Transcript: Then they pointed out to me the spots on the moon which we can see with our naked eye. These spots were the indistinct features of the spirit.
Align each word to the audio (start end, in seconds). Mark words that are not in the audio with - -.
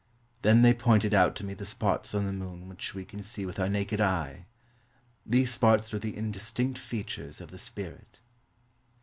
Then 0.41 0.63
they 0.63 0.73
pointed 0.73 1.13
out 1.13 1.35
to 1.35 1.43
me 1.43 1.53
the 1.53 1.63
spots 1.63 2.15
on 2.15 2.25
the 2.25 2.33
moon 2.33 2.67
which 2.67 2.95
we 2.95 3.05
can 3.05 3.21
see 3.21 3.45
with 3.45 3.59
our 3.59 3.69
naked 3.69 4.01
eye. 4.01 4.47
These 5.27 5.51
spots 5.53 5.93
were 5.93 5.99
the 5.99 6.17
indistinct 6.17 6.79
features 6.79 7.39
of 7.39 7.51
the 7.51 7.59
spirit. 7.59 8.19